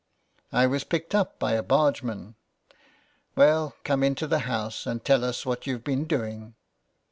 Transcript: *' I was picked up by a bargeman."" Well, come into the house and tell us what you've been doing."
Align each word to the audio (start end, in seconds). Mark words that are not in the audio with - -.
*' 0.31 0.41
I 0.51 0.65
was 0.65 0.83
picked 0.83 1.13
up 1.13 1.37
by 1.37 1.51
a 1.51 1.61
bargeman."" 1.61 2.33
Well, 3.35 3.75
come 3.83 4.01
into 4.01 4.25
the 4.25 4.39
house 4.49 4.87
and 4.87 5.05
tell 5.05 5.23
us 5.23 5.45
what 5.45 5.67
you've 5.67 5.83
been 5.83 6.05
doing." 6.05 6.55